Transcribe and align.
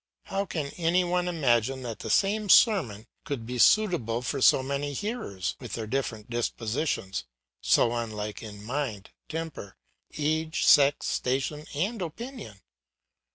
How 0.23 0.47
can 0.47 0.73
any 0.77 1.03
one 1.03 1.27
imagine 1.27 1.83
that 1.83 1.99
the 1.99 2.09
same 2.09 2.49
sermon 2.49 3.05
could 3.23 3.45
be 3.45 3.59
suitable 3.59 4.23
for 4.23 4.41
so 4.41 4.63
many 4.63 4.93
hearers, 4.93 5.55
with 5.59 5.73
their 5.73 5.85
different 5.85 6.27
dispositions, 6.27 7.25
so 7.61 7.93
unlike 7.93 8.41
in 8.41 8.63
mind, 8.63 9.11
temper, 9.29 9.77
age, 10.17 10.65
sex, 10.65 11.05
station, 11.05 11.67
and 11.75 12.01
opinion. 12.01 12.61